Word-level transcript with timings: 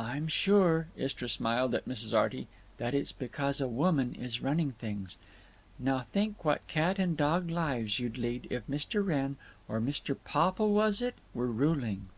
"I'm 0.00 0.26
sure"—Istra 0.26 1.28
smiled 1.28 1.76
at 1.76 1.84
Mrs. 1.86 2.12
Arty—"that 2.12 2.92
it's 2.92 3.12
because 3.12 3.60
a 3.60 3.68
woman 3.68 4.16
is 4.16 4.42
running 4.42 4.72
things. 4.72 5.16
Now 5.78 6.00
think 6.00 6.44
what 6.44 6.66
cat 6.66 6.98
and 6.98 7.16
dog 7.16 7.48
lives 7.48 8.00
you'd 8.00 8.18
lead 8.18 8.48
if 8.50 8.66
Mr. 8.66 9.06
Wrenn 9.06 9.36
or 9.68 9.80
Mr.—Popple, 9.80 10.72
was 10.72 11.00
it?—were 11.00 11.46
ruling." 11.46 12.08